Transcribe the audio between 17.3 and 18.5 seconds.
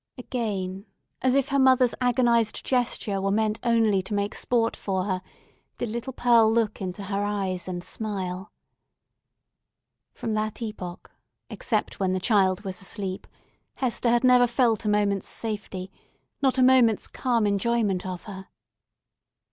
enjoyment of her.